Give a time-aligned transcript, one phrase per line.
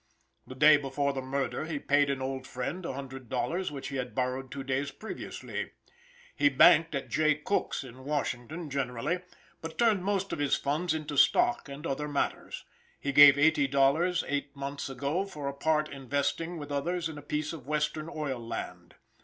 [0.47, 3.97] The day before the murder he paid an old friend a hundred dollars which he
[3.97, 5.73] had borrowed two days previously.
[6.35, 9.19] He banked at Jay Cook's in Washington, generally;
[9.61, 12.65] but turned most of his funds into stock and other matters.
[12.99, 17.21] He gave eighty dollars eight month's ago for a part investing with others in a
[17.21, 18.95] piece of western oil land.